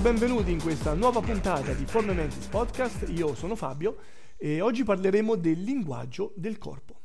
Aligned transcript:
Benvenuti 0.00 0.50
in 0.50 0.62
questa 0.62 0.94
nuova 0.94 1.20
puntata 1.20 1.74
di 1.74 1.84
Forme 1.84 2.14
Mentis 2.14 2.46
Podcast. 2.46 3.06
Io 3.10 3.34
sono 3.34 3.54
Fabio 3.54 3.98
e 4.38 4.62
oggi 4.62 4.82
parleremo 4.82 5.36
del 5.36 5.62
linguaggio 5.62 6.32
del 6.36 6.56
corpo, 6.56 6.98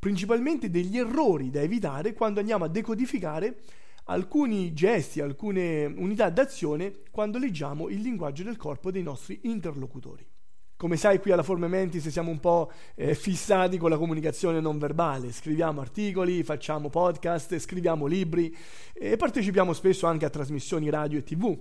principalmente 0.00 0.68
degli 0.68 0.98
errori 0.98 1.50
da 1.50 1.60
evitare 1.60 2.12
quando 2.12 2.40
andiamo 2.40 2.64
a 2.64 2.68
decodificare 2.68 3.60
alcuni 4.06 4.72
gesti, 4.72 5.20
alcune 5.20 5.84
unità 5.84 6.28
d'azione 6.28 7.02
quando 7.12 7.38
leggiamo 7.38 7.88
il 7.88 8.00
linguaggio 8.00 8.42
del 8.42 8.56
corpo 8.56 8.90
dei 8.90 9.04
nostri 9.04 9.38
interlocutori. 9.44 10.26
Come 10.80 10.96
sai, 10.96 11.20
qui 11.20 11.30
alla 11.30 11.42
Forme 11.42 11.68
Mentis 11.68 12.08
siamo 12.08 12.30
un 12.30 12.40
po' 12.40 12.72
eh, 12.94 13.14
fissati 13.14 13.76
con 13.76 13.90
la 13.90 13.98
comunicazione 13.98 14.60
non 14.60 14.78
verbale. 14.78 15.30
Scriviamo 15.30 15.82
articoli, 15.82 16.42
facciamo 16.42 16.88
podcast, 16.88 17.58
scriviamo 17.58 18.06
libri 18.06 18.56
e 18.94 19.16
partecipiamo 19.16 19.74
spesso 19.74 20.06
anche 20.06 20.24
a 20.24 20.30
trasmissioni 20.30 20.88
radio 20.88 21.18
e 21.18 21.22
tv. 21.22 21.56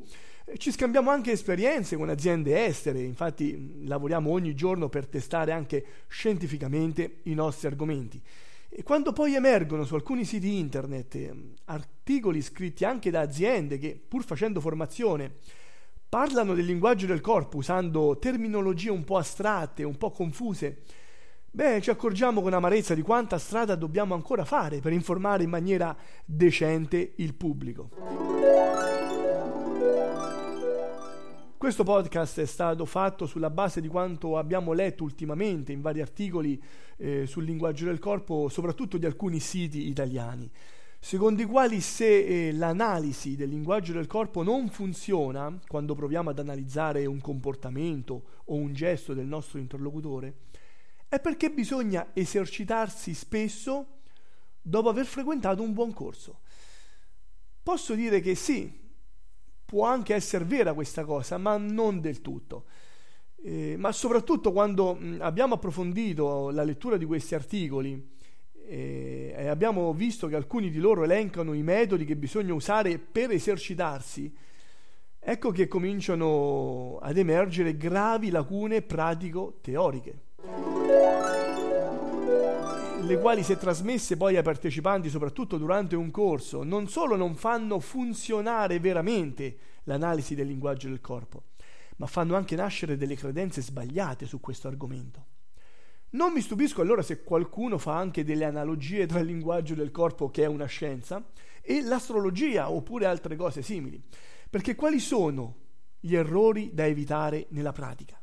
Ci 0.58 0.71
scambiamo 0.71 1.12
anche 1.12 1.31
esperienze 1.31 1.95
con 1.95 2.09
aziende 2.09 2.66
estere, 2.66 3.02
infatti 3.02 3.85
lavoriamo 3.85 4.31
ogni 4.31 4.55
giorno 4.55 4.89
per 4.89 5.05
testare 5.05 5.52
anche 5.52 5.85
scientificamente 6.08 7.20
i 7.23 7.34
nostri 7.34 7.67
argomenti. 7.67 8.22
E 8.67 8.84
quando 8.84 9.13
poi 9.13 9.35
emergono 9.35 9.84
su 9.84 9.95
alcuni 9.95 10.25
siti 10.25 10.58
internet 10.58 11.34
articoli 11.66 12.41
scritti 12.41 12.84
anche 12.84 13.12
da 13.12 13.22
aziende 13.22 13.77
che, 13.77 13.99
pur 14.05 14.23
facendo 14.23 14.59
formazione, 14.59 15.34
parlano 16.09 16.55
del 16.55 16.66
linguaggio 16.66 17.06
del 17.06 17.22
corpo 17.22 17.58
usando 17.58 18.17
terminologie 18.17 18.89
un 18.89 19.03
po' 19.03 19.17
astratte, 19.17 19.84
un 19.84 19.97
po' 19.97 20.11
confuse, 20.11 20.81
beh, 21.50 21.80
ci 21.81 21.91
accorgiamo 21.91 22.41
con 22.41 22.53
amarezza 22.53 22.95
di 22.95 23.02
quanta 23.02 23.38
strada 23.38 23.75
dobbiamo 23.75 24.16
ancora 24.16 24.45
fare 24.45 24.80
per 24.80 24.94
informare 24.94 25.44
in 25.44 25.50
maniera 25.50 25.95
decente 26.25 27.13
il 27.17 27.36
pubblico. 27.36 28.38
Questo 31.59 31.83
podcast 31.83 32.39
è 32.39 32.45
stato 32.45 32.85
fatto 32.85 33.25
sulla 33.25 33.49
base 33.49 33.81
di 33.81 33.89
quanto 33.89 34.38
abbiamo 34.38 34.71
letto 34.71 35.03
ultimamente 35.03 35.73
in 35.73 35.81
vari 35.81 35.99
articoli 35.99 36.57
eh, 36.95 37.25
sul 37.25 37.43
linguaggio 37.43 37.83
del 37.83 37.99
corpo, 37.99 38.47
soprattutto 38.47 38.97
di 38.97 39.05
alcuni 39.05 39.41
siti 39.41 39.89
italiani 39.89 40.49
secondo 41.01 41.41
i 41.41 41.45
quali 41.45 41.81
se 41.81 42.47
eh, 42.47 42.53
l'analisi 42.53 43.35
del 43.35 43.49
linguaggio 43.49 43.91
del 43.91 44.07
corpo 44.07 44.41
non 44.41 44.69
funziona 44.69 45.59
quando 45.67 45.95
proviamo 45.95 46.29
ad 46.29 46.39
analizzare 46.39 47.05
un 47.05 47.19
comportamento 47.19 48.41
o 48.45 48.55
un 48.55 48.73
gesto 48.73 49.13
del 49.13 49.25
nostro 49.25 49.59
interlocutore, 49.59 50.35
è 51.09 51.19
perché 51.19 51.49
bisogna 51.51 52.11
esercitarsi 52.13 53.13
spesso 53.13 53.99
dopo 54.61 54.88
aver 54.88 55.05
frequentato 55.05 55.61
un 55.61 55.73
buon 55.73 55.91
corso. 55.91 56.39
Posso 57.61 57.95
dire 57.95 58.21
che 58.21 58.35
sì, 58.35 58.78
può 59.70 59.86
anche 59.86 60.16
essere 60.16 60.45
vera 60.45 60.73
questa 60.73 61.06
cosa, 61.06 61.38
ma 61.38 61.56
non 61.58 62.02
del 62.02 62.22
tutto. 62.22 62.66
Eh, 63.44 63.75
ma 63.78 63.92
soprattutto 63.92 64.52
quando 64.52 64.98
abbiamo 65.20 65.53
approfondito 65.53 66.50
la 66.50 66.64
lettura 66.64 66.98
di 66.98 67.06
questi 67.06 67.36
articoli, 67.36 68.17
e, 68.66 69.31
e 69.38 69.47
abbiamo 69.47 69.94
visto 69.94 70.25
che 70.25 70.36
alcuni 70.36 70.72
di 70.72 70.80
loro 70.80 71.03
elencano 71.03 71.53
i 71.53 71.62
metodi 71.62 72.03
che 72.03 72.16
bisogna 72.16 72.52
usare 72.52 72.97
per 72.97 73.30
esercitarsi, 73.30 74.36
ecco 75.20 75.52
che 75.52 75.67
cominciano 75.67 76.97
ad 77.00 77.17
emergere 77.17 77.78
gravi 77.78 78.31
lacune 78.31 78.81
pratico-teoriche, 78.81 80.22
le 83.09 83.18
quali 83.18 83.42
se 83.42 83.58
trasmesse 83.58 84.18
poi 84.18 84.38
ai 84.38 84.44
partecipanti, 84.44 85.09
soprattutto 85.09 85.58
durante 85.58 85.96
un 85.96 86.12
corso, 86.12 86.62
non 86.62 86.88
solo 86.88 87.16
non 87.16 87.34
fanno 87.34 87.80
funzionare 87.80 88.80
veramente 88.80 89.58
l'analisi 89.86 90.36
del 90.36 90.46
linguaggio 90.46 90.90
del 90.90 91.02
corpo, 91.02 91.46
ma 91.97 92.06
fanno 92.06 92.36
anche 92.36 92.56
nascere 92.56 92.97
delle 92.97 93.16
credenze 93.16 93.64
sbagliate 93.64 94.28
su 94.28 94.40
questo 94.40 94.68
argomento. 94.68 95.25
Non 96.12 96.34
mi 96.34 96.42
stupisco 96.42 96.81
allora 96.81 97.02
se 97.02 97.24
qualcuno 97.24 97.80
fa 97.80 97.97
anche 97.97 98.24
delle 98.24 98.46
analogie 98.46 99.08
tra 99.08 99.20
il 99.20 99.26
linguaggio 99.26 99.74
del 99.74 99.90
corpo, 99.90 100.30
che 100.30 100.44
è 100.44 100.47
una 100.47 100.68
scienza, 100.68 101.31
e 101.64 101.81
l'astrologia 101.81 102.70
oppure 102.70 103.08
altre 103.08 103.36
cose 103.36 103.64
simili. 103.64 104.00
Perché 104.47 104.76
quali 104.76 105.00
sono 105.00 105.56
gli 106.00 106.16
errori 106.16 106.70
da 106.76 106.86
evitare 106.86 107.47
nella 107.50 107.72
pratica? 107.72 108.22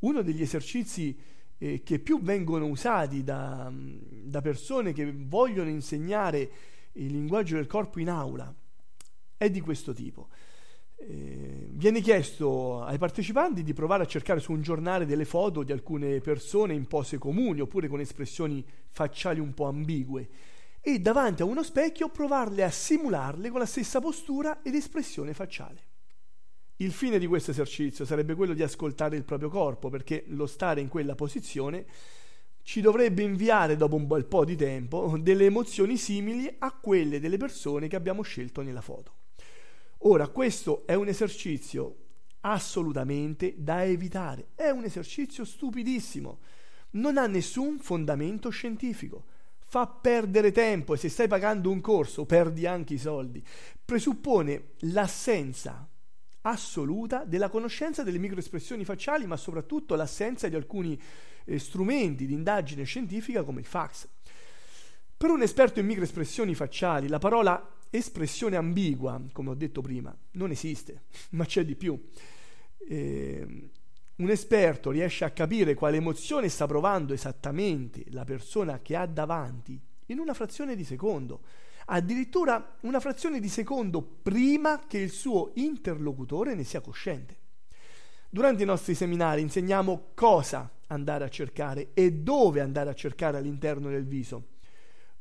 Uno 0.00 0.22
degli 0.22 0.42
esercizi 0.42 1.16
eh, 1.58 1.82
che 1.82 1.98
più 1.98 2.20
vengono 2.20 2.66
usati 2.66 3.24
da, 3.24 3.72
da 3.72 4.40
persone 4.40 4.92
che 4.92 5.12
vogliono 5.12 5.68
insegnare 5.68 6.50
il 6.92 7.12
linguaggio 7.12 7.56
del 7.56 7.66
corpo 7.66 8.00
in 8.00 8.08
aula 8.08 8.54
è 9.36 9.50
di 9.50 9.60
questo 9.60 9.92
tipo. 9.92 10.28
Eh, 10.98 11.68
viene 11.72 12.00
chiesto 12.00 12.82
ai 12.82 12.96
partecipanti 12.96 13.62
di 13.62 13.74
provare 13.74 14.02
a 14.02 14.06
cercare 14.06 14.40
su 14.40 14.52
un 14.52 14.62
giornale 14.62 15.04
delle 15.04 15.26
foto 15.26 15.62
di 15.62 15.72
alcune 15.72 16.20
persone 16.20 16.72
in 16.72 16.86
pose 16.86 17.18
comuni 17.18 17.60
oppure 17.60 17.86
con 17.86 18.00
espressioni 18.00 18.64
facciali 18.88 19.38
un 19.38 19.52
po' 19.52 19.66
ambigue 19.66 20.28
e 20.80 20.98
davanti 21.00 21.42
a 21.42 21.44
uno 21.44 21.62
specchio 21.62 22.08
provarle 22.08 22.62
a 22.62 22.70
simularle 22.70 23.50
con 23.50 23.58
la 23.58 23.66
stessa 23.66 24.00
postura 24.00 24.62
ed 24.62 24.74
espressione 24.74 25.34
facciale. 25.34 25.85
Il 26.80 26.92
fine 26.92 27.18
di 27.18 27.26
questo 27.26 27.52
esercizio 27.52 28.04
sarebbe 28.04 28.34
quello 28.34 28.52
di 28.52 28.62
ascoltare 28.62 29.16
il 29.16 29.24
proprio 29.24 29.48
corpo 29.48 29.88
perché 29.88 30.24
lo 30.26 30.46
stare 30.46 30.82
in 30.82 30.88
quella 30.88 31.14
posizione 31.14 31.86
ci 32.62 32.82
dovrebbe 32.82 33.22
inviare 33.22 33.76
dopo 33.76 33.94
un 33.94 34.06
bel 34.06 34.26
po' 34.26 34.44
di 34.44 34.56
tempo 34.56 35.16
delle 35.18 35.46
emozioni 35.46 35.96
simili 35.96 36.54
a 36.58 36.72
quelle 36.72 37.18
delle 37.18 37.38
persone 37.38 37.88
che 37.88 37.96
abbiamo 37.96 38.20
scelto 38.20 38.60
nella 38.60 38.82
foto. 38.82 39.14
Ora, 40.00 40.28
questo 40.28 40.86
è 40.86 40.92
un 40.92 41.08
esercizio 41.08 41.96
assolutamente 42.40 43.54
da 43.56 43.82
evitare, 43.82 44.48
è 44.54 44.68
un 44.68 44.84
esercizio 44.84 45.46
stupidissimo, 45.46 46.40
non 46.90 47.16
ha 47.16 47.26
nessun 47.26 47.78
fondamento 47.78 48.50
scientifico, 48.50 49.24
fa 49.64 49.86
perdere 49.86 50.52
tempo 50.52 50.92
e 50.92 50.98
se 50.98 51.08
stai 51.08 51.26
pagando 51.26 51.70
un 51.70 51.80
corso 51.80 52.26
perdi 52.26 52.66
anche 52.66 52.94
i 52.94 52.98
soldi, 52.98 53.42
presuppone 53.82 54.72
l'assenza 54.80 55.88
assoluta 56.50 57.24
della 57.24 57.48
conoscenza 57.48 58.02
delle 58.02 58.18
microespressioni 58.18 58.84
facciali, 58.84 59.26
ma 59.26 59.36
soprattutto 59.36 59.94
l'assenza 59.94 60.48
di 60.48 60.54
alcuni 60.54 61.00
eh, 61.44 61.58
strumenti 61.58 62.26
di 62.26 62.34
indagine 62.34 62.84
scientifica 62.84 63.42
come 63.42 63.60
il 63.60 63.66
fax. 63.66 64.08
Per 65.16 65.30
un 65.30 65.42
esperto 65.42 65.80
in 65.80 65.86
microespressioni 65.86 66.54
facciali, 66.54 67.08
la 67.08 67.18
parola 67.18 67.74
espressione 67.90 68.56
ambigua, 68.56 69.20
come 69.32 69.50
ho 69.50 69.54
detto 69.54 69.80
prima, 69.80 70.16
non 70.32 70.50
esiste, 70.50 71.04
ma 71.30 71.44
c'è 71.44 71.64
di 71.64 71.74
più. 71.74 72.00
Eh, 72.88 73.70
un 74.16 74.30
esperto 74.30 74.90
riesce 74.90 75.24
a 75.24 75.30
capire 75.30 75.74
quale 75.74 75.98
emozione 75.98 76.48
sta 76.48 76.66
provando 76.66 77.12
esattamente 77.12 78.04
la 78.10 78.24
persona 78.24 78.80
che 78.80 78.96
ha 78.96 79.06
davanti 79.06 79.78
in 80.06 80.18
una 80.18 80.34
frazione 80.34 80.76
di 80.76 80.84
secondo, 80.84 81.42
addirittura 81.86 82.76
una 82.80 83.00
frazione 83.00 83.40
di 83.40 83.48
secondo 83.48 84.02
prima 84.02 84.82
che 84.86 84.98
il 84.98 85.10
suo 85.10 85.52
interlocutore 85.54 86.54
ne 86.54 86.64
sia 86.64 86.80
cosciente. 86.80 87.36
Durante 88.28 88.62
i 88.62 88.66
nostri 88.66 88.94
seminari 88.94 89.40
insegniamo 89.40 90.08
cosa 90.14 90.70
andare 90.88 91.24
a 91.24 91.28
cercare 91.28 91.90
e 91.94 92.12
dove 92.12 92.60
andare 92.60 92.90
a 92.90 92.94
cercare 92.94 93.38
all'interno 93.38 93.88
del 93.88 94.06
viso 94.06 94.54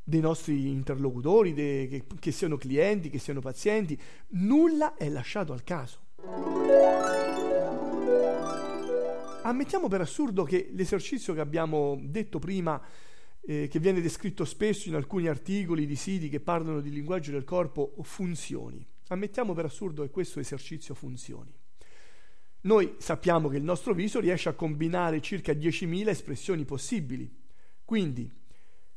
dei 0.07 0.21
nostri 0.21 0.69
interlocutori, 0.69 1.53
de, 1.53 1.87
che, 1.89 2.05
che 2.19 2.31
siano 2.31 2.57
clienti, 2.57 3.09
che 3.09 3.17
siano 3.17 3.39
pazienti, 3.39 3.99
nulla 4.29 4.93
è 4.95 5.09
lasciato 5.09 5.51
al 5.51 5.63
caso. 5.63 6.03
Ammettiamo 9.41 9.87
per 9.87 10.01
assurdo 10.01 10.43
che 10.43 10.69
l'esercizio 10.73 11.33
che 11.33 11.39
abbiamo 11.39 11.99
detto 12.01 12.37
prima, 12.37 12.79
eh, 13.47 13.67
che 13.67 13.79
viene 13.79 14.01
descritto 14.01 14.43
spesso 14.45 14.89
in 14.89 14.95
alcuni 14.95 15.27
articoli 15.27 15.85
di 15.85 15.95
siti 15.95 16.29
che 16.29 16.39
parlano 16.39 16.81
di 16.81 16.89
linguaggio 16.89 17.31
del 17.31 17.43
corpo, 17.43 17.93
funzioni. 18.01 18.85
Ammettiamo 19.07 19.53
per 19.53 19.65
assurdo 19.65 20.01
che 20.01 20.09
questo 20.09 20.39
esercizio 20.39 20.95
funzioni. 20.95 21.53
Noi 22.61 22.95
sappiamo 22.97 23.47
che 23.47 23.57
il 23.57 23.63
nostro 23.63 23.93
viso 23.93 24.19
riesce 24.19 24.49
a 24.49 24.53
combinare 24.53 25.21
circa 25.21 25.53
10.000 25.53 26.07
espressioni 26.07 26.65
possibili. 26.65 27.31
Quindi 27.83 28.31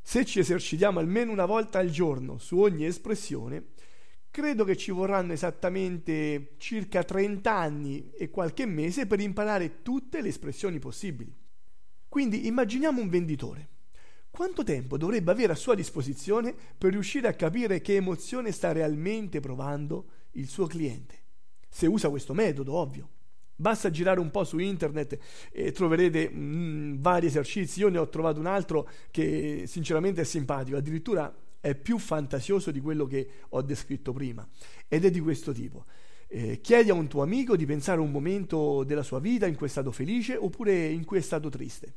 se 0.01 0.25
ci 0.25 0.39
esercitiamo 0.39 0.99
almeno 0.99 1.33
una 1.33 1.45
volta 1.45 1.79
al 1.79 1.91
giorno 1.91 2.39
su 2.39 2.59
ogni 2.59 2.87
espressione, 2.87 3.73
credo 4.31 4.65
che 4.65 4.75
ci 4.75 4.91
vorranno 4.91 5.35
esattamente 5.35 6.55
circa 6.57 7.05
30 7.05 7.55
anni 7.55 8.11
e 8.13 8.31
qualche 8.31 8.65
mese 8.65 9.07
per 9.07 9.21
imparare 9.21 9.83
tutte 9.83 10.23
le 10.23 10.29
espressioni 10.29 10.79
possibili. 10.79 11.31
Quindi 12.09 12.47
immaginiamo 12.47 13.03
un 13.03 13.09
venditore. 13.11 13.69
Quanto 14.31 14.63
tempo 14.63 14.97
dovrebbe 14.97 15.31
avere 15.31 15.53
a 15.53 15.57
sua 15.57 15.75
disposizione 15.75 16.55
per 16.77 16.93
riuscire 16.93 17.29
a 17.29 17.35
capire 17.35 17.81
che 17.81 17.97
emozione 17.97 18.53
sta 18.53 18.73
realmente 18.73 19.41
provando 19.41 20.07
il 20.33 20.49
suo 20.49 20.67
cliente? 20.67 21.17
Se 21.69 21.87
usa 21.87 22.09
questo 22.09 22.35
metodo, 22.35 22.75
ovvio. 22.75 23.09
Basta 23.55 23.91
girare 23.91 24.21
un 24.21 24.31
po' 24.31 24.45
su 24.45 24.59
internet 24.59 25.19
e 25.51 25.73
troverete 25.73 26.31
mh, 26.31 26.39
mm, 26.39 27.01
vari 27.01 27.27
esercizi. 27.27 27.81
Io 27.81 27.89
ne 27.89 27.99
ho 27.99 28.09
trovato 28.09 28.39
un 28.39 28.47
altro 28.47 28.89
che 29.11 29.65
sinceramente 29.67 30.21
è 30.21 30.25
simpatico, 30.25 30.77
addirittura 30.77 31.35
è 31.61 31.75
più 31.75 31.99
fantasioso 31.99 32.71
di 32.71 32.81
quello 32.81 33.07
che 33.07 33.29
ho 33.49 33.63
descritto 33.63 34.13
prima 34.13 34.49
ed 34.87 35.05
è 35.05 35.11
di 35.11 35.21
questo 35.21 35.53
tipo. 35.53 35.85
Eh, 36.29 36.61
chiedi 36.61 36.91
a 36.91 36.95
un 36.95 37.09
tuo 37.09 37.23
amico 37.23 37.57
di 37.57 37.65
pensare 37.65 37.99
a 37.99 38.03
un 38.03 38.11
momento 38.11 38.85
della 38.85 39.03
sua 39.03 39.19
vita 39.19 39.47
in 39.47 39.57
cui 39.57 39.67
è 39.67 39.71
stato 39.71 39.91
felice 39.91 40.37
oppure 40.37 40.87
in 40.87 41.05
cui 41.05 41.19
è 41.19 41.23
stato 41.23 41.49
triste, 41.49 41.95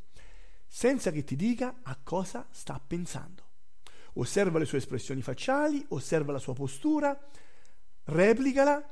senza 0.73 1.11
che 1.11 1.25
ti 1.25 1.35
dica 1.35 1.81
a 1.83 1.99
cosa 2.01 2.47
sta 2.49 2.81
pensando. 2.85 3.43
Osserva 4.13 4.57
le 4.57 4.63
sue 4.63 4.77
espressioni 4.77 5.21
facciali, 5.21 5.83
osserva 5.89 6.31
la 6.31 6.39
sua 6.39 6.53
postura, 6.53 7.19
replicala 8.05 8.87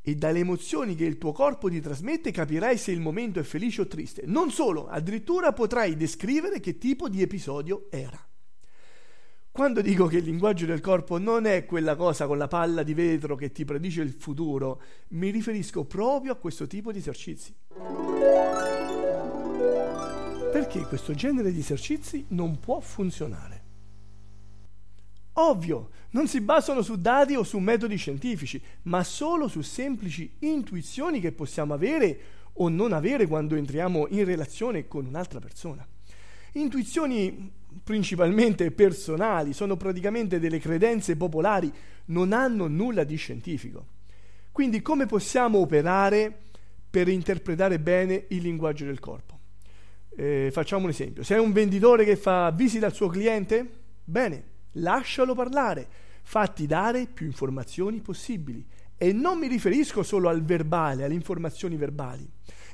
e 0.00 0.14
dalle 0.14 0.38
emozioni 0.38 0.94
che 0.94 1.04
il 1.04 1.18
tuo 1.18 1.32
corpo 1.32 1.68
ti 1.68 1.80
trasmette 1.80 2.30
capirai 2.30 2.78
se 2.78 2.92
il 2.92 3.00
momento 3.00 3.40
è 3.40 3.42
felice 3.42 3.80
o 3.80 3.86
triste. 3.88 4.22
Non 4.26 4.52
solo, 4.52 4.86
addirittura 4.86 5.52
potrai 5.52 5.96
descrivere 5.96 6.60
che 6.60 6.78
tipo 6.78 7.08
di 7.08 7.20
episodio 7.22 7.88
era. 7.90 8.24
Quando 9.50 9.80
dico 9.80 10.06
che 10.06 10.18
il 10.18 10.24
linguaggio 10.24 10.64
del 10.64 10.80
corpo 10.80 11.18
non 11.18 11.44
è 11.44 11.64
quella 11.64 11.96
cosa 11.96 12.28
con 12.28 12.38
la 12.38 12.46
palla 12.46 12.84
di 12.84 12.94
vetro 12.94 13.34
che 13.34 13.50
ti 13.50 13.64
predice 13.64 14.00
il 14.00 14.12
futuro, 14.12 14.80
mi 15.08 15.30
riferisco 15.30 15.84
proprio 15.86 16.32
a 16.32 16.36
questo 16.36 16.68
tipo 16.68 16.92
di 16.92 16.98
esercizi. 16.98 17.52
Perché 20.76 20.88
questo 20.88 21.14
genere 21.14 21.52
di 21.52 21.60
esercizi 21.60 22.26
non 22.28 22.60
può 22.60 22.80
funzionare. 22.80 23.62
Ovvio, 25.38 25.90
non 26.10 26.28
si 26.28 26.42
basano 26.42 26.82
su 26.82 27.00
dati 27.00 27.34
o 27.34 27.42
su 27.44 27.58
metodi 27.58 27.96
scientifici, 27.96 28.62
ma 28.82 29.02
solo 29.02 29.48
su 29.48 29.62
semplici 29.62 30.36
intuizioni 30.40 31.20
che 31.20 31.32
possiamo 31.32 31.72
avere 31.72 32.20
o 32.54 32.68
non 32.68 32.92
avere 32.92 33.26
quando 33.26 33.54
entriamo 33.54 34.08
in 34.10 34.26
relazione 34.26 34.86
con 34.86 35.06
un'altra 35.06 35.40
persona. 35.40 35.86
Intuizioni 36.52 37.52
principalmente 37.82 38.70
personali, 38.70 39.54
sono 39.54 39.76
praticamente 39.76 40.38
delle 40.38 40.58
credenze 40.58 41.16
popolari, 41.16 41.72
non 42.06 42.34
hanno 42.34 42.66
nulla 42.66 43.04
di 43.04 43.16
scientifico. 43.16 43.86
Quindi 44.52 44.82
come 44.82 45.06
possiamo 45.06 45.58
operare 45.58 46.34
per 46.88 47.08
interpretare 47.08 47.78
bene 47.78 48.26
il 48.28 48.42
linguaggio 48.42 48.84
del 48.84 49.00
corpo? 49.00 49.35
Eh, 50.18 50.48
facciamo 50.50 50.84
un 50.84 50.90
esempio. 50.90 51.22
Sei 51.22 51.38
un 51.38 51.52
venditore 51.52 52.04
che 52.04 52.16
fa 52.16 52.50
visita 52.50 52.86
al 52.86 52.94
suo 52.94 53.08
cliente? 53.08 53.68
Bene, 54.02 54.44
lascialo 54.72 55.34
parlare, 55.34 55.86
fatti 56.22 56.66
dare 56.66 57.06
più 57.06 57.26
informazioni 57.26 58.00
possibili. 58.00 58.66
E 58.96 59.12
non 59.12 59.38
mi 59.38 59.46
riferisco 59.46 60.02
solo 60.02 60.30
al 60.30 60.42
verbale, 60.42 61.04
alle 61.04 61.12
informazioni 61.12 61.76
verbali. 61.76 62.26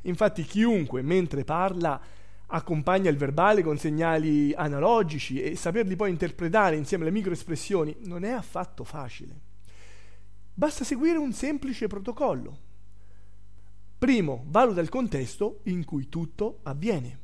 Infatti 0.02 0.44
chiunque 0.44 1.02
mentre 1.02 1.42
parla 1.42 2.00
accompagna 2.46 3.10
il 3.10 3.16
verbale 3.16 3.62
con 3.62 3.76
segnali 3.76 4.52
analogici 4.54 5.42
e 5.42 5.56
saperli 5.56 5.96
poi 5.96 6.10
interpretare 6.10 6.76
insieme 6.76 7.04
alle 7.04 7.12
microespressioni 7.12 7.96
non 8.04 8.24
è 8.24 8.30
affatto 8.30 8.84
facile. 8.84 9.40
Basta 10.54 10.84
seguire 10.84 11.18
un 11.18 11.32
semplice 11.32 11.88
protocollo. 11.88 12.58
Primo, 13.98 14.44
valuta 14.46 14.80
il 14.80 14.90
contesto 14.90 15.60
in 15.64 15.84
cui 15.84 16.08
tutto 16.08 16.60
avviene. 16.64 17.21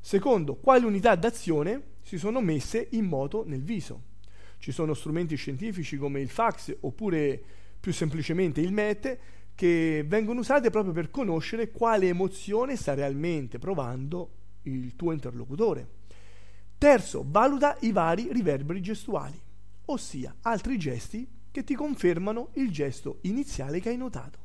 Secondo, 0.00 0.56
quali 0.56 0.84
unità 0.84 1.14
d'azione 1.14 1.82
si 2.00 2.18
sono 2.18 2.40
messe 2.40 2.88
in 2.92 3.04
moto 3.04 3.44
nel 3.46 3.62
viso. 3.62 4.08
Ci 4.58 4.72
sono 4.72 4.94
strumenti 4.94 5.36
scientifici 5.36 5.96
come 5.96 6.20
il 6.20 6.28
fax 6.28 6.76
oppure 6.80 7.40
più 7.78 7.92
semplicemente 7.92 8.60
il 8.60 8.72
MET 8.72 9.18
che 9.54 10.04
vengono 10.06 10.40
usate 10.40 10.70
proprio 10.70 10.92
per 10.92 11.10
conoscere 11.10 11.70
quale 11.70 12.08
emozione 12.08 12.76
sta 12.76 12.94
realmente 12.94 13.58
provando 13.58 14.30
il 14.62 14.96
tuo 14.96 15.12
interlocutore. 15.12 15.98
Terzo, 16.78 17.24
valuta 17.26 17.76
i 17.80 17.92
vari 17.92 18.28
riverberi 18.32 18.80
gestuali, 18.80 19.38
ossia 19.86 20.34
altri 20.42 20.78
gesti 20.78 21.28
che 21.50 21.62
ti 21.62 21.74
confermano 21.74 22.50
il 22.54 22.70
gesto 22.70 23.18
iniziale 23.22 23.80
che 23.80 23.90
hai 23.90 23.96
notato. 23.96 24.38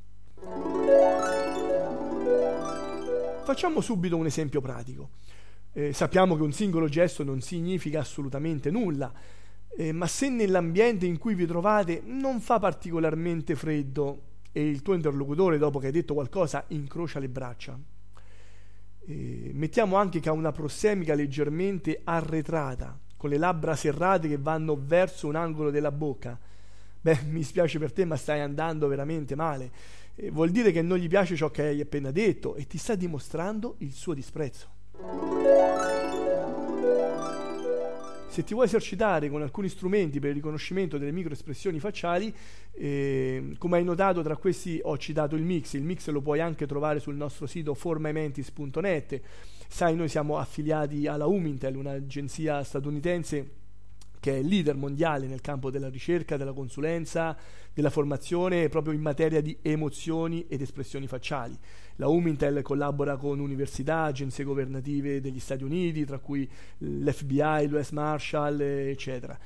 Facciamo 3.43 3.79
subito 3.79 4.17
un 4.17 4.25
esempio 4.25 4.59
pratico. 4.59 5.11
Eh, 5.77 5.91
sappiamo 5.91 6.37
che 6.37 6.41
un 6.41 6.53
singolo 6.53 6.87
gesto 6.87 7.25
non 7.25 7.41
significa 7.41 7.99
assolutamente 7.99 8.71
nulla, 8.71 9.11
eh, 9.75 9.91
ma 9.91 10.07
se 10.07 10.29
nell'ambiente 10.29 11.05
in 11.05 11.17
cui 11.17 11.35
vi 11.35 11.45
trovate 11.45 12.01
non 12.05 12.39
fa 12.39 12.59
particolarmente 12.59 13.55
freddo 13.55 14.21
e 14.53 14.65
il 14.69 14.81
tuo 14.81 14.93
interlocutore 14.93 15.57
dopo 15.57 15.79
che 15.79 15.87
hai 15.87 15.91
detto 15.91 16.13
qualcosa 16.13 16.63
incrocia 16.69 17.19
le 17.19 17.27
braccia, 17.27 17.77
eh, 19.05 19.51
mettiamo 19.53 19.97
anche 19.97 20.21
che 20.21 20.29
ha 20.29 20.31
una 20.31 20.53
prossemica 20.53 21.13
leggermente 21.13 21.99
arretrata, 22.05 22.97
con 23.17 23.29
le 23.29 23.37
labbra 23.37 23.75
serrate 23.75 24.29
che 24.29 24.37
vanno 24.37 24.79
verso 24.81 25.27
un 25.27 25.35
angolo 25.35 25.71
della 25.71 25.91
bocca, 25.91 26.39
beh, 27.01 27.23
mi 27.27 27.43
spiace 27.43 27.79
per 27.79 27.91
te, 27.91 28.05
ma 28.05 28.15
stai 28.15 28.39
andando 28.39 28.87
veramente 28.87 29.35
male. 29.35 29.71
Eh, 30.15 30.31
vuol 30.31 30.51
dire 30.51 30.71
che 30.71 30.81
non 30.81 30.99
gli 30.99 31.09
piace 31.09 31.35
ciò 31.35 31.51
che 31.51 31.63
hai 31.63 31.81
appena 31.81 32.11
detto 32.11 32.55
e 32.55 32.65
ti 32.65 32.77
sta 32.77 32.95
dimostrando 32.95 33.75
il 33.79 33.91
suo 33.91 34.13
disprezzo. 34.13 35.34
Se 38.35 38.43
ti 38.43 38.53
vuoi 38.53 38.65
esercitare 38.65 39.29
con 39.29 39.41
alcuni 39.41 39.69
strumenti 39.69 40.19
per 40.19 40.31
il 40.31 40.35
riconoscimento 40.35 40.97
delle 40.97 41.13
microespressioni 41.13 41.79
facciali, 41.79 42.35
eh, 42.73 43.55
come 43.57 43.77
hai 43.77 43.85
notato 43.85 44.21
tra 44.23 44.35
questi 44.35 44.77
ho 44.83 44.97
citato 44.97 45.37
il 45.37 45.43
mix, 45.43 45.71
il 45.75 45.83
mix 45.83 46.09
lo 46.09 46.19
puoi 46.19 46.41
anche 46.41 46.67
trovare 46.67 46.99
sul 46.99 47.15
nostro 47.15 47.45
sito 47.45 47.73
formaimentis.net. 47.73 49.21
Sai, 49.69 49.95
noi 49.95 50.09
siamo 50.09 50.37
affiliati 50.37 51.07
alla 51.07 51.27
Umintel, 51.27 51.77
un'agenzia 51.77 52.61
statunitense 52.61 53.63
che 54.25 54.39
è 54.39 54.41
leader 54.41 54.75
mondiale 54.75 55.27
nel 55.27 55.39
campo 55.39 55.69
della 55.69 55.87
ricerca, 55.87 56.35
della 56.35 56.51
consulenza, 56.51 57.37
della 57.71 57.91
formazione 57.91 58.69
proprio 58.69 58.91
in 58.91 59.01
materia 59.01 59.39
di 59.39 59.55
emozioni 59.61 60.47
ed 60.47 60.61
espressioni 60.61 61.05
facciali. 61.05 61.55
La 61.97 62.07
Umintel 62.07 62.63
collabora 62.63 63.17
con 63.17 63.39
università, 63.39 64.01
agenzie 64.01 64.43
governative 64.43 65.21
degli 65.21 65.39
Stati 65.39 65.63
Uniti, 65.63 66.05
tra 66.05 66.17
cui 66.17 66.49
l'FBI, 66.79 67.67
l'US 67.67 67.91
Marshall, 67.91 68.59
eccetera. 68.61 69.37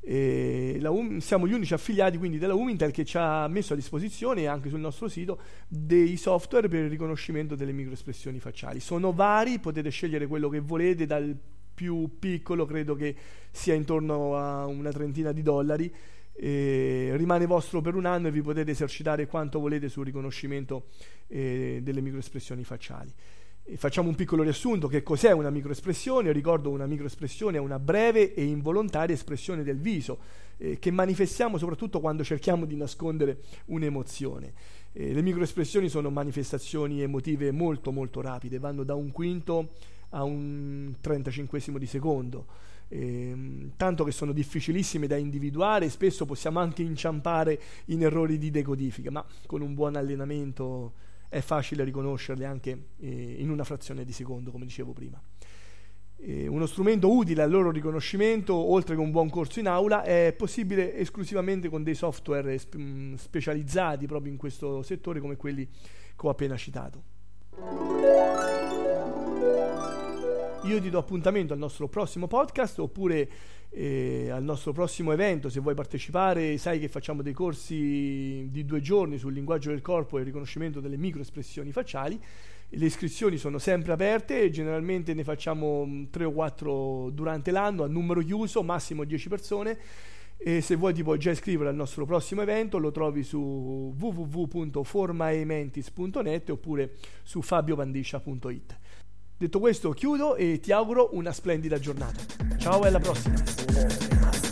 Um, 0.00 1.18
siamo 1.20 1.48
gli 1.48 1.54
unici 1.54 1.72
affiliati 1.72 2.18
quindi 2.18 2.36
della 2.36 2.54
Umintel 2.54 2.90
che 2.90 3.06
ci 3.06 3.16
ha 3.16 3.48
messo 3.48 3.72
a 3.72 3.76
disposizione 3.76 4.46
anche 4.46 4.68
sul 4.68 4.78
nostro 4.78 5.08
sito 5.08 5.40
dei 5.66 6.18
software 6.18 6.68
per 6.68 6.84
il 6.84 6.90
riconoscimento 6.90 7.54
delle 7.54 7.72
microespressioni 7.72 8.40
facciali. 8.40 8.78
Sono 8.78 9.10
vari, 9.10 9.58
potete 9.58 9.88
scegliere 9.88 10.26
quello 10.26 10.50
che 10.50 10.60
volete 10.60 11.06
dal 11.06 11.34
più 11.78 12.16
piccolo 12.18 12.66
credo 12.66 12.96
che 12.96 13.14
sia 13.52 13.72
intorno 13.72 14.36
a 14.36 14.66
una 14.66 14.90
trentina 14.90 15.30
di 15.30 15.42
dollari. 15.42 15.94
Eh, 16.32 17.12
rimane 17.14 17.46
vostro 17.46 17.80
per 17.80 17.94
un 17.94 18.04
anno 18.04 18.26
e 18.26 18.30
vi 18.32 18.42
potete 18.42 18.72
esercitare 18.72 19.28
quanto 19.28 19.60
volete 19.60 19.88
sul 19.88 20.04
riconoscimento 20.04 20.86
eh, 21.28 21.78
delle 21.80 22.00
microespressioni 22.00 22.64
facciali. 22.64 23.12
E 23.62 23.76
facciamo 23.76 24.08
un 24.08 24.16
piccolo 24.16 24.42
riassunto: 24.42 24.88
che 24.88 25.04
cos'è 25.04 25.30
una 25.30 25.50
microespressione? 25.50 26.32
Ricordo 26.32 26.70
una 26.70 26.86
microespressione 26.86 27.58
è 27.58 27.60
una 27.60 27.78
breve 27.78 28.34
e 28.34 28.42
involontaria 28.42 29.14
espressione 29.14 29.62
del 29.62 29.78
viso 29.78 30.18
eh, 30.56 30.80
che 30.80 30.90
manifestiamo 30.90 31.58
soprattutto 31.58 32.00
quando 32.00 32.24
cerchiamo 32.24 32.64
di 32.64 32.74
nascondere 32.74 33.38
un'emozione. 33.66 34.52
Eh, 34.92 35.12
le 35.12 35.22
microespressioni 35.22 35.88
sono 35.88 36.10
manifestazioni 36.10 37.02
emotive 37.02 37.52
molto 37.52 37.92
molto 37.92 38.20
rapide, 38.20 38.58
vanno 38.58 38.82
da 38.82 38.94
un 38.94 39.12
quinto 39.12 39.70
a 40.10 40.22
un 40.22 40.94
35 41.00 41.78
di 41.78 41.86
secondo. 41.86 42.46
Eh, 42.90 43.70
tanto 43.76 44.02
che 44.04 44.12
sono 44.12 44.32
difficilissime 44.32 45.06
da 45.06 45.16
individuare 45.16 45.86
e 45.86 45.90
spesso 45.90 46.24
possiamo 46.24 46.58
anche 46.58 46.82
inciampare 46.82 47.60
in 47.86 48.02
errori 48.02 48.38
di 48.38 48.50
decodifica, 48.50 49.10
ma 49.10 49.24
con 49.46 49.60
un 49.60 49.74
buon 49.74 49.96
allenamento 49.96 50.94
è 51.28 51.40
facile 51.40 51.84
riconoscerle 51.84 52.46
anche 52.46 52.84
eh, 53.00 53.36
in 53.38 53.50
una 53.50 53.64
frazione 53.64 54.04
di 54.04 54.12
secondo, 54.12 54.50
come 54.50 54.64
dicevo 54.64 54.92
prima. 54.92 55.20
Eh, 56.20 56.48
uno 56.48 56.66
strumento 56.66 57.14
utile 57.14 57.42
al 57.42 57.50
loro 57.50 57.70
riconoscimento, 57.70 58.54
oltre 58.54 58.96
che 58.96 59.00
un 59.00 59.10
buon 59.10 59.28
corso 59.28 59.60
in 59.60 59.68
aula, 59.68 60.02
è 60.02 60.34
possibile 60.36 60.96
esclusivamente 60.96 61.68
con 61.68 61.82
dei 61.82 61.94
software 61.94 62.56
sp- 62.58 62.76
mm, 62.76 63.14
specializzati 63.14 64.06
proprio 64.06 64.32
in 64.32 64.38
questo 64.38 64.82
settore 64.82 65.20
come 65.20 65.36
quelli 65.36 65.66
che 65.66 66.26
ho 66.26 66.30
appena 66.30 66.56
citato. 66.56 67.16
Io 70.62 70.80
ti 70.80 70.90
do 70.90 70.98
appuntamento 70.98 71.52
al 71.52 71.58
nostro 71.58 71.88
prossimo 71.88 72.26
podcast 72.26 72.80
oppure 72.80 73.30
eh, 73.70 74.28
al 74.30 74.42
nostro 74.42 74.72
prossimo 74.72 75.12
evento. 75.12 75.48
Se 75.48 75.60
vuoi 75.60 75.74
partecipare, 75.74 76.58
sai 76.58 76.80
che 76.80 76.88
facciamo 76.88 77.22
dei 77.22 77.32
corsi 77.32 78.48
di 78.50 78.64
due 78.64 78.80
giorni 78.80 79.18
sul 79.18 79.32
linguaggio 79.32 79.70
del 79.70 79.82
corpo 79.82 80.16
e 80.16 80.20
il 80.20 80.26
riconoscimento 80.26 80.80
delle 80.80 80.96
microespressioni 80.96 81.70
facciali. 81.70 82.20
Le 82.70 82.84
iscrizioni 82.84 83.36
sono 83.38 83.58
sempre 83.58 83.92
aperte 83.92 84.50
generalmente 84.50 85.14
ne 85.14 85.24
facciamo 85.24 85.86
mm, 85.86 86.06
tre 86.10 86.24
o 86.24 86.32
quattro 86.32 87.08
durante 87.10 87.52
l'anno 87.52 87.84
a 87.84 87.86
numero 87.86 88.20
chiuso, 88.20 88.64
massimo 88.64 89.04
10 89.04 89.28
persone. 89.28 89.78
E 90.40 90.60
se 90.60 90.76
vuoi 90.76 90.92
ti 90.92 91.02
puoi 91.02 91.18
già 91.18 91.30
iscrivere 91.30 91.68
al 91.68 91.74
nostro 91.74 92.04
prossimo 92.04 92.42
evento, 92.42 92.78
lo 92.78 92.90
trovi 92.90 93.22
su 93.22 93.94
www.formaementis.net 93.98 96.50
oppure 96.50 96.94
su 97.22 97.40
fabiopandiscia.it. 97.42 98.78
Detto 99.38 99.60
questo 99.60 99.90
chiudo 99.92 100.34
e 100.34 100.58
ti 100.58 100.72
auguro 100.72 101.10
una 101.12 101.32
splendida 101.32 101.78
giornata. 101.78 102.20
Ciao 102.58 102.82
e 102.82 102.88
alla 102.88 102.98
prossima! 102.98 104.47